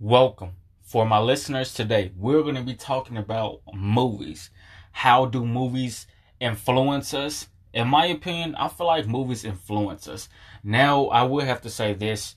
Welcome. 0.00 0.56
For 0.82 1.06
my 1.06 1.20
listeners 1.20 1.72
today, 1.72 2.10
we're 2.16 2.42
going 2.42 2.56
to 2.56 2.62
be 2.62 2.74
talking 2.74 3.16
about 3.16 3.60
movies. 3.72 4.50
How 4.90 5.24
do 5.24 5.46
movies 5.46 6.08
influence 6.40 7.14
us? 7.14 7.46
In 7.72 7.86
my 7.86 8.06
opinion, 8.06 8.56
I 8.56 8.66
feel 8.66 8.88
like 8.88 9.06
movies 9.06 9.44
influence 9.44 10.08
us. 10.08 10.28
Now, 10.64 11.06
I 11.06 11.22
will 11.22 11.44
have 11.44 11.60
to 11.62 11.70
say 11.70 11.94
this. 11.94 12.34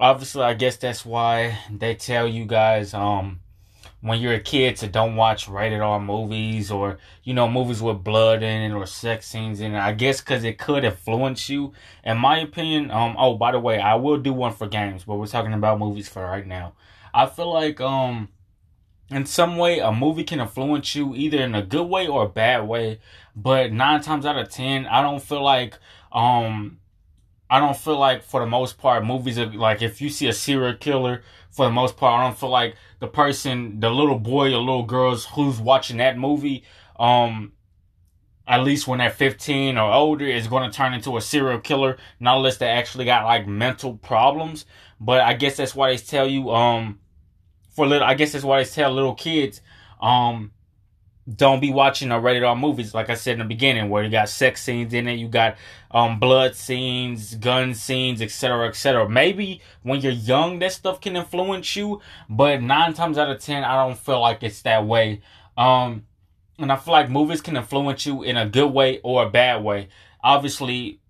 Obviously, 0.00 0.44
I 0.44 0.54
guess 0.54 0.78
that's 0.78 1.04
why 1.04 1.58
they 1.70 1.94
tell 1.94 2.26
you 2.26 2.46
guys 2.46 2.94
um 2.94 3.41
when 4.02 4.20
you're 4.20 4.34
a 4.34 4.40
kid 4.40 4.76
to 4.76 4.88
don't 4.88 5.16
watch 5.16 5.48
rated 5.48 5.80
R 5.80 6.00
movies 6.00 6.70
or 6.70 6.98
you 7.22 7.32
know 7.34 7.48
movies 7.48 7.80
with 7.80 8.04
blood 8.04 8.42
in 8.42 8.70
it 8.70 8.74
or 8.74 8.84
sex 8.84 9.26
scenes 9.26 9.60
in 9.60 9.74
it. 9.74 9.78
I 9.78 9.92
guess 9.92 10.20
because 10.20 10.44
it 10.44 10.58
could 10.58 10.84
influence 10.84 11.48
you. 11.48 11.72
In 12.04 12.18
my 12.18 12.38
opinion, 12.40 12.90
um. 12.90 13.16
Oh, 13.18 13.36
by 13.36 13.52
the 13.52 13.60
way, 13.60 13.78
I 13.80 13.94
will 13.94 14.18
do 14.18 14.32
one 14.32 14.52
for 14.52 14.66
games, 14.68 15.04
but 15.04 15.16
we're 15.16 15.26
talking 15.26 15.54
about 15.54 15.78
movies 15.78 16.08
for 16.08 16.22
right 16.22 16.46
now. 16.46 16.74
I 17.14 17.26
feel 17.26 17.52
like 17.52 17.80
um. 17.80 18.28
In 19.10 19.26
some 19.26 19.58
way, 19.58 19.78
a 19.78 19.92
movie 19.92 20.24
can 20.24 20.40
influence 20.40 20.94
you 20.94 21.14
either 21.14 21.38
in 21.38 21.54
a 21.54 21.62
good 21.62 21.84
way 21.84 22.06
or 22.06 22.24
a 22.24 22.28
bad 22.28 22.66
way. 22.66 22.98
But 23.36 23.70
nine 23.72 24.00
times 24.00 24.24
out 24.24 24.38
of 24.38 24.48
ten, 24.48 24.86
I 24.86 25.02
don't 25.02 25.22
feel 25.22 25.42
like 25.42 25.78
um 26.12 26.78
I 27.52 27.60
don't 27.60 27.76
feel 27.76 27.98
like 27.98 28.22
for 28.22 28.40
the 28.40 28.46
most 28.46 28.78
part 28.78 29.04
movies 29.04 29.38
are 29.38 29.44
like 29.44 29.82
if 29.82 30.00
you 30.00 30.08
see 30.08 30.26
a 30.26 30.32
serial 30.32 30.74
killer 30.74 31.22
for 31.50 31.66
the 31.66 31.70
most 31.70 31.98
part 31.98 32.18
I 32.18 32.24
don't 32.24 32.38
feel 32.38 32.48
like 32.48 32.76
the 32.98 33.08
person 33.08 33.78
the 33.78 33.90
little 33.90 34.18
boy 34.18 34.54
or 34.54 34.58
little 34.58 34.84
girls 34.84 35.26
who's 35.26 35.60
watching 35.60 35.98
that 35.98 36.16
movie 36.16 36.64
um 36.98 37.52
at 38.48 38.64
least 38.64 38.88
when 38.88 39.00
they're 39.00 39.10
15 39.10 39.76
or 39.76 39.92
older 39.92 40.24
is 40.24 40.48
going 40.48 40.68
to 40.68 40.74
turn 40.74 40.94
into 40.94 41.18
a 41.18 41.20
serial 41.20 41.60
killer 41.60 41.98
not 42.18 42.38
unless 42.38 42.56
they 42.56 42.68
actually 42.68 43.04
got 43.04 43.26
like 43.26 43.46
mental 43.46 43.96
problems. 43.98 44.64
But 44.98 45.20
I 45.20 45.34
guess 45.34 45.58
that's 45.58 45.74
why 45.74 45.90
they 45.90 45.98
tell 45.98 46.26
you 46.26 46.50
um 46.52 47.00
for 47.68 47.86
little 47.86 48.08
I 48.08 48.14
guess 48.14 48.32
that's 48.32 48.46
why 48.46 48.62
they 48.62 48.70
tell 48.70 48.92
little 48.92 49.14
kids 49.14 49.60
um 50.00 50.52
don't 51.28 51.60
be 51.60 51.70
watching 51.70 52.10
a 52.10 52.18
rated 52.18 52.42
R 52.42 52.56
movies, 52.56 52.94
like 52.94 53.08
I 53.08 53.14
said 53.14 53.34
in 53.34 53.38
the 53.40 53.44
beginning, 53.44 53.88
where 53.88 54.02
you 54.02 54.10
got 54.10 54.28
sex 54.28 54.62
scenes 54.62 54.92
in 54.92 55.06
it, 55.06 55.14
you 55.14 55.28
got 55.28 55.56
um 55.90 56.18
blood 56.18 56.56
scenes, 56.56 57.36
gun 57.36 57.74
scenes, 57.74 58.20
etc., 58.20 58.68
etc. 58.68 59.08
Maybe 59.08 59.60
when 59.82 60.00
you're 60.00 60.12
young, 60.12 60.58
that 60.58 60.72
stuff 60.72 61.00
can 61.00 61.16
influence 61.16 61.76
you, 61.76 62.00
but 62.28 62.62
nine 62.62 62.92
times 62.94 63.18
out 63.18 63.30
of 63.30 63.40
ten, 63.40 63.62
I 63.62 63.86
don't 63.86 63.98
feel 63.98 64.20
like 64.20 64.42
it's 64.42 64.62
that 64.62 64.84
way. 64.84 65.22
Um, 65.56 66.06
and 66.58 66.72
I 66.72 66.76
feel 66.76 66.92
like 66.92 67.08
movies 67.08 67.40
can 67.40 67.56
influence 67.56 68.04
you 68.04 68.22
in 68.22 68.36
a 68.36 68.46
good 68.46 68.72
way 68.72 69.00
or 69.02 69.24
a 69.24 69.30
bad 69.30 69.62
way. 69.62 69.88
Obviously, 70.24 71.00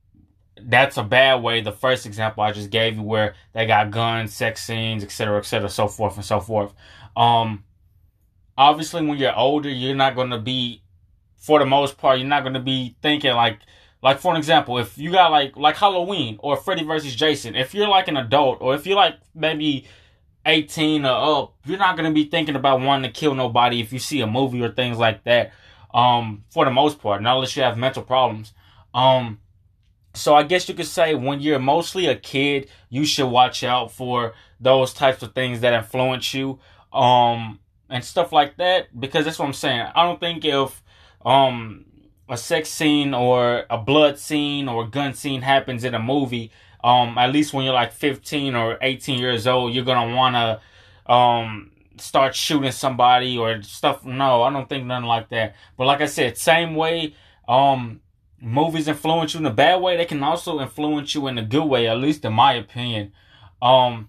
that's 0.61 0.97
a 0.99 1.03
bad 1.03 1.43
way. 1.43 1.63
The 1.63 1.73
first 1.73 2.05
example 2.05 2.43
I 2.43 2.53
just 2.53 2.71
gave 2.71 2.97
you, 2.97 3.03
where 3.03 3.35
they 3.55 3.67
got 3.67 3.91
guns, 3.91 4.35
sex 4.35 4.63
scenes, 4.63 5.03
etc., 5.03 5.39
etc., 5.39 5.71
so 5.71 5.89
forth 5.89 6.17
and 6.17 6.25
so 6.25 6.39
forth. 6.39 6.75
Um 7.17 7.65
obviously 8.57 9.05
when 9.05 9.19
you're 9.19 9.37
older, 9.37 9.69
you're 9.69 9.95
not 9.95 10.15
going 10.15 10.31
to 10.31 10.39
be, 10.39 10.83
for 11.37 11.59
the 11.59 11.67
most 11.67 11.99
part, 11.99 12.19
you're 12.19 12.29
not 12.29 12.43
going 12.43 12.55
to 12.55 12.61
be 12.61 12.97
thinking 13.03 13.33
like, 13.35 13.61
like 14.03 14.19
for 14.19 14.33
an 14.33 14.37
example, 14.37 14.79
if 14.79 14.99
you 14.99 15.13
got 15.13 15.31
like 15.31 15.57
like 15.57 15.77
Halloween 15.77 16.37
or 16.41 16.57
Freddy 16.57 16.85
versus 16.85 17.15
Jason, 17.15 17.55
if 17.55 17.73
you're 17.73 17.89
like 17.89 18.09
an 18.09 18.17
adult 18.17 18.59
or 18.61 18.75
if 18.75 18.85
you're 18.85 18.97
like 18.97 19.15
maybe 19.35 19.87
18 20.45 21.05
or 21.05 21.43
up, 21.43 21.55
you're 21.65 21.79
not 21.79 21.97
gonna 21.97 22.11
be 22.11 22.25
thinking 22.25 22.57
about 22.57 22.81
wanting 22.81 23.11
to 23.11 23.21
kill 23.21 23.35
nobody 23.35 23.81
if 23.81 23.93
you 23.93 24.01
see 24.01 24.21
a 24.21 24.27
movie 24.27 24.61
or 24.61 24.71
things 24.71 24.99
like 24.99 25.23
that. 25.25 25.53
Um, 25.95 26.45
for 26.51 26.65
the 26.65 26.71
most 26.71 26.99
part, 27.01 27.23
not 27.23 27.35
unless 27.35 27.57
you 27.57 27.63
have 27.63 27.79
mental 27.79 28.03
problems. 28.03 28.53
Um, 28.93 29.39
so 30.15 30.35
I 30.35 30.43
guess 30.43 30.69
you 30.69 30.75
could 30.75 30.87
say 30.87 31.15
when 31.15 31.41
you're 31.41 31.59
mostly 31.59 32.07
a 32.07 32.17
kid, 32.17 32.69
you 32.91 33.05
should 33.05 33.29
watch 33.29 33.63
out 33.63 33.93
for 33.93 34.35
those 34.61 34.93
types 34.93 35.23
of 35.23 35.35
things 35.35 35.61
that 35.61 35.75
influence 35.75 36.35
you. 36.35 36.59
Um, 36.93 37.61
and 37.93 38.03
stuff 38.03 38.33
like 38.33 38.57
that 38.57 38.99
because 38.99 39.27
that's 39.27 39.39
what 39.39 39.45
I'm 39.45 39.53
saying. 39.53 39.87
I 39.95 40.05
don't 40.05 40.19
think 40.19 40.45
if 40.45 40.83
um 41.25 41.85
a 42.29 42.37
sex 42.37 42.71
scene 42.71 43.13
or 43.13 43.67
a 43.69 43.77
blood 43.77 44.19
scene 44.19 44.67
or 44.67 44.85
a 44.85 44.89
gun 44.89 45.13
scene 45.13 45.43
happens 45.43 45.85
in 45.85 45.95
a 45.95 45.99
movie, 45.99 46.51
um 46.83 47.19
at 47.19 47.31
least 47.31 47.53
when 47.53 47.65
you're 47.65 47.75
like 47.75 47.93
15 47.93 48.57
or 48.57 48.79
18 48.81 49.19
years 49.19 49.47
old, 49.47 49.75
you're 49.75 49.85
going 49.85 50.09
to 50.09 50.17
want 50.17 50.35
to 50.35 51.13
um 51.13 51.71
start 51.99 52.35
shooting 52.35 52.73
somebody 52.73 53.37
or 53.37 53.63
stuff. 53.63 54.05
No, 54.07 54.43
I 54.43 54.51
don't 54.51 54.69
think 54.69 54.87
nothing 54.87 55.07
like 55.07 55.29
that. 55.29 55.55
But 55.77 55.87
like 55.87 56.01
I 56.01 56.07
said, 56.07 56.39
same 56.39 56.75
way 56.75 57.15
um 57.47 58.01
movies 58.41 58.89
influence 58.89 59.35
you 59.35 59.41
in 59.41 59.47
a 59.47 59.51
bad 59.51 59.83
way, 59.83 59.99
they 59.99 60.07
can 60.07 60.23
also 60.23 60.61
influence 60.61 61.15
you 61.15 61.27
in 61.29 61.37
a 61.37 61.45
good 61.45 61.67
way, 61.67 61.89
at 61.89 61.99
least 61.99 62.25
in 62.25 62.33
my 62.33 62.55
opinion. 62.55 63.13
Um 63.61 64.09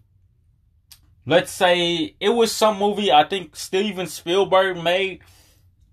let's 1.25 1.51
say 1.51 2.15
it 2.19 2.29
was 2.29 2.51
some 2.51 2.79
movie 2.79 3.11
I 3.11 3.23
think 3.23 3.55
Steven 3.55 4.07
Spielberg 4.07 4.81
made. 4.83 5.19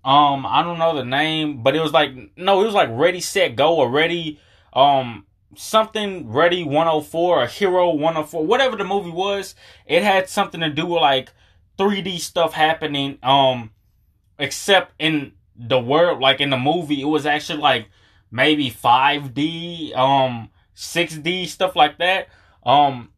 Um, 0.03 0.45
I 0.47 0.63
don't 0.63 0.79
know 0.79 0.95
the 0.95 1.05
name, 1.05 1.61
but 1.61 1.75
it 1.75 1.81
was 1.81 1.93
like 1.93 2.11
no, 2.35 2.61
it 2.61 2.65
was 2.65 2.73
like 2.73 2.89
Ready 2.91 3.21
Set 3.21 3.55
Go 3.55 3.75
or 3.77 3.89
Ready 3.89 4.39
um 4.73 5.25
something 5.55 6.31
Ready 6.31 6.63
104 6.63 7.43
or 7.43 7.47
Hero 7.47 7.89
104, 7.89 8.45
whatever 8.45 8.75
the 8.75 8.83
movie 8.83 9.11
was. 9.11 9.55
It 9.85 10.03
had 10.03 10.29
something 10.29 10.61
to 10.61 10.69
do 10.69 10.85
with 10.85 11.01
like 11.01 11.31
3D 11.77 12.19
stuff 12.19 12.53
happening. 12.53 13.17
Um, 13.23 13.71
except 14.39 14.93
in 14.99 15.33
the 15.55 15.79
world, 15.79 16.19
like 16.19 16.41
in 16.41 16.49
the 16.49 16.57
movie, 16.57 17.01
it 17.01 17.05
was 17.05 17.25
actually 17.25 17.59
like 17.59 17.87
maybe 18.31 18.71
5D, 18.71 19.95
um, 19.95 20.49
6D 20.75 21.47
stuff 21.47 21.75
like 21.75 21.97
that. 21.99 22.27
Um, 22.65 23.10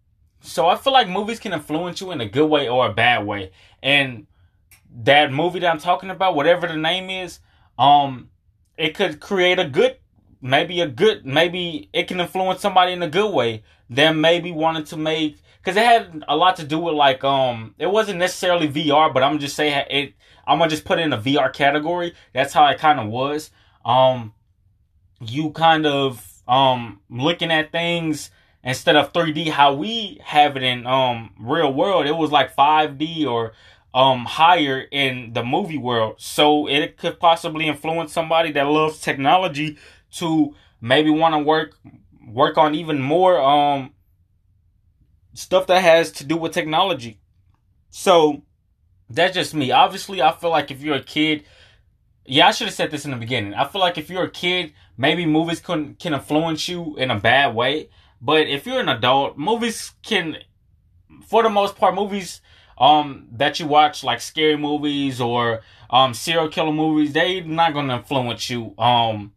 so 0.43 0.67
I 0.67 0.75
feel 0.75 0.91
like 0.91 1.07
movies 1.07 1.39
can 1.39 1.53
influence 1.53 2.01
you 2.01 2.11
in 2.11 2.19
a 2.19 2.27
good 2.27 2.47
way 2.47 2.67
or 2.67 2.85
a 2.85 2.93
bad 2.93 3.25
way. 3.25 3.51
And 3.81 4.27
that 5.03 5.31
movie 5.31 5.59
that 5.59 5.71
I'm 5.71 5.79
talking 5.79 6.09
about, 6.09 6.35
whatever 6.35 6.67
the 6.67 6.75
name 6.75 7.09
is, 7.09 7.39
um, 7.79 8.29
it 8.77 8.93
could 8.93 9.21
create 9.21 9.57
a 9.57 9.65
good, 9.65 9.95
maybe 10.41 10.81
a 10.81 10.87
good, 10.87 11.25
maybe 11.25 11.89
it 11.93 12.09
can 12.09 12.19
influence 12.19 12.59
somebody 12.59 12.91
in 12.91 13.01
a 13.01 13.09
good 13.09 13.33
way. 13.33 13.63
Then 13.89 14.19
maybe 14.19 14.51
wanted 14.51 14.85
to 14.87 14.97
make, 14.97 15.37
cause 15.63 15.77
it 15.77 15.85
had 15.85 16.25
a 16.27 16.35
lot 16.35 16.57
to 16.57 16.65
do 16.65 16.77
with 16.77 16.95
like, 16.95 17.23
um, 17.23 17.73
it 17.79 17.87
wasn't 17.87 18.19
necessarily 18.19 18.67
VR, 18.67 19.13
but 19.13 19.23
I'm 19.23 19.39
just 19.39 19.55
saying 19.55 19.85
it, 19.89 20.13
I'm 20.45 20.59
gonna 20.59 20.69
just 20.69 20.83
put 20.83 20.99
it 20.99 21.03
in 21.03 21.13
a 21.13 21.17
VR 21.17 21.53
category. 21.53 22.13
That's 22.33 22.51
how 22.51 22.67
it 22.67 22.79
kind 22.79 22.99
of 22.99 23.07
was. 23.07 23.49
Um, 23.85 24.33
you 25.21 25.51
kind 25.51 25.85
of, 25.85 26.41
um, 26.49 26.99
looking 27.09 27.49
at 27.49 27.71
things, 27.71 28.29
instead 28.63 28.95
of 28.95 29.13
3D 29.13 29.49
how 29.49 29.73
we 29.73 30.19
have 30.23 30.55
it 30.57 30.63
in 30.63 30.87
um 30.87 31.33
real 31.39 31.73
world, 31.73 32.05
it 32.07 32.15
was 32.15 32.31
like 32.31 32.55
5D 32.55 33.25
or 33.25 33.53
um 33.93 34.25
higher 34.25 34.79
in 34.91 35.33
the 35.33 35.43
movie 35.43 35.77
world. 35.77 36.15
So 36.17 36.67
it 36.67 36.97
could 36.97 37.19
possibly 37.19 37.67
influence 37.67 38.13
somebody 38.13 38.51
that 38.53 38.67
loves 38.67 38.99
technology 38.99 39.77
to 40.13 40.55
maybe 40.81 41.09
want 41.09 41.33
to 41.35 41.39
work 41.39 41.75
work 42.27 42.57
on 42.57 42.73
even 42.75 43.01
more 43.01 43.39
um 43.41 43.93
stuff 45.33 45.67
that 45.67 45.81
has 45.81 46.11
to 46.13 46.23
do 46.23 46.37
with 46.37 46.53
technology. 46.53 47.19
So 47.89 48.43
that's 49.09 49.33
just 49.33 49.53
me. 49.53 49.71
Obviously, 49.71 50.21
I 50.21 50.31
feel 50.31 50.49
like 50.49 50.71
if 50.71 50.81
you're 50.81 50.95
a 50.95 51.03
kid, 51.03 51.43
yeah, 52.25 52.47
I 52.47 52.51
should 52.51 52.67
have 52.67 52.75
said 52.75 52.91
this 52.91 53.05
in 53.05 53.11
the 53.11 53.17
beginning. 53.17 53.53
I 53.53 53.67
feel 53.67 53.81
like 53.81 53.97
if 53.97 54.09
you're 54.09 54.23
a 54.23 54.31
kid, 54.31 54.73
maybe 54.97 55.25
movies 55.25 55.59
can 55.59 55.95
can 55.95 56.13
influence 56.13 56.67
you 56.67 56.95
in 56.97 57.11
a 57.11 57.19
bad 57.19 57.55
way. 57.55 57.89
But 58.23 58.47
if 58.47 58.65
you're 58.65 58.79
an 58.79 58.87
adult, 58.87 59.37
movies 59.37 59.91
can, 60.01 60.37
for 61.27 61.43
the 61.43 61.49
most 61.49 61.75
part, 61.75 61.93
movies 61.93 62.39
um 62.77 63.27
that 63.33 63.59
you 63.59 63.67
watch 63.67 64.03
like 64.03 64.19
scary 64.19 64.57
movies 64.57 65.21
or 65.21 65.61
um 65.89 66.13
serial 66.13 66.47
killer 66.47 66.71
movies, 66.71 67.11
they're 67.11 67.43
not 67.43 67.73
gonna 67.73 67.97
influence 67.97 68.49
you 68.49 68.73
um 68.79 69.33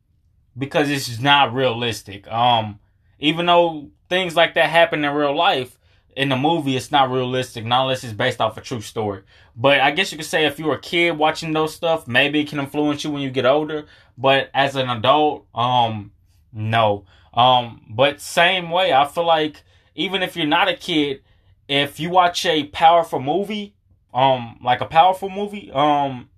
because 0.56 0.88
it's 0.88 1.20
not 1.20 1.52
realistic. 1.52 2.26
Um, 2.28 2.78
even 3.18 3.46
though 3.46 3.90
things 4.08 4.36
like 4.36 4.54
that 4.54 4.70
happen 4.70 5.04
in 5.04 5.12
real 5.12 5.36
life, 5.36 5.78
in 6.16 6.28
the 6.28 6.36
movie 6.36 6.76
it's 6.76 6.92
not 6.92 7.10
realistic, 7.10 7.64
not 7.64 7.82
unless 7.82 8.04
it's 8.04 8.12
based 8.12 8.40
off 8.40 8.56
a 8.56 8.60
true 8.60 8.80
story. 8.80 9.22
But 9.56 9.80
I 9.80 9.90
guess 9.90 10.12
you 10.12 10.18
could 10.18 10.26
say 10.26 10.46
if 10.46 10.58
you're 10.58 10.74
a 10.74 10.80
kid 10.80 11.18
watching 11.18 11.52
those 11.52 11.74
stuff, 11.74 12.06
maybe 12.06 12.40
it 12.40 12.48
can 12.48 12.60
influence 12.60 13.02
you 13.02 13.10
when 13.10 13.22
you 13.22 13.30
get 13.30 13.46
older. 13.46 13.86
But 14.16 14.48
as 14.54 14.76
an 14.76 14.88
adult, 14.88 15.46
um, 15.54 16.12
no. 16.56 17.04
Um, 17.34 17.82
but 17.88 18.20
same 18.20 18.70
way, 18.70 18.92
I 18.92 19.06
feel 19.06 19.26
like 19.26 19.62
even 19.94 20.22
if 20.22 20.36
you're 20.36 20.46
not 20.46 20.68
a 20.68 20.74
kid, 20.74 21.22
if 21.68 22.00
you 22.00 22.10
watch 22.10 22.46
a 22.46 22.64
powerful 22.64 23.20
movie, 23.20 23.74
um, 24.14 24.58
like 24.62 24.80
a 24.80 24.86
powerful 24.86 25.28
movie, 25.28 25.70
um, 25.72 26.30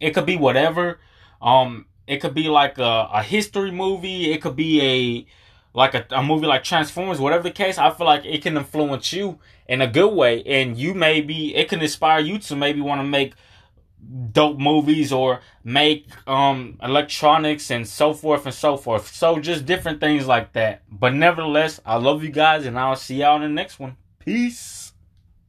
it 0.00 0.10
could 0.10 0.26
be 0.26 0.36
whatever. 0.36 0.98
Um, 1.42 1.86
it 2.06 2.20
could 2.20 2.34
be 2.34 2.48
like 2.48 2.78
a, 2.78 3.08
a 3.12 3.22
history 3.22 3.70
movie. 3.70 4.32
It 4.32 4.40
could 4.40 4.56
be 4.56 4.80
a 4.82 5.26
like 5.72 5.94
a, 5.94 6.04
a 6.10 6.22
movie 6.22 6.46
like 6.46 6.64
Transformers, 6.64 7.20
whatever 7.20 7.42
the 7.42 7.50
case. 7.50 7.78
I 7.78 7.90
feel 7.90 8.06
like 8.06 8.24
it 8.24 8.42
can 8.42 8.56
influence 8.56 9.12
you 9.12 9.38
in 9.68 9.82
a 9.82 9.86
good 9.86 10.12
way, 10.12 10.42
and 10.44 10.76
you 10.76 10.94
maybe 10.94 11.54
it 11.54 11.68
can 11.68 11.80
inspire 11.80 12.20
you 12.20 12.38
to 12.38 12.56
maybe 12.56 12.80
want 12.80 13.00
to 13.00 13.06
make 13.06 13.34
dope 14.32 14.58
movies 14.58 15.12
or 15.12 15.40
make 15.62 16.06
um 16.26 16.78
electronics 16.82 17.70
and 17.70 17.86
so 17.86 18.12
forth 18.12 18.46
and 18.46 18.54
so 18.54 18.76
forth. 18.76 19.14
So 19.14 19.38
just 19.38 19.66
different 19.66 20.00
things 20.00 20.26
like 20.26 20.52
that. 20.52 20.82
But 20.90 21.14
nevertheless, 21.14 21.80
I 21.84 21.96
love 21.96 22.22
you 22.22 22.30
guys 22.30 22.66
and 22.66 22.78
I'll 22.78 22.96
see 22.96 23.16
y'all 23.16 23.36
in 23.36 23.42
the 23.42 23.48
next 23.48 23.78
one. 23.78 23.96
Peace. 24.18 24.89